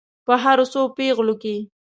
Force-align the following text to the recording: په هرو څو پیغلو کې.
په 0.25 0.33
هرو 0.43 0.65
څو 0.73 0.81
پیغلو 0.97 1.35
کې. 1.41 1.55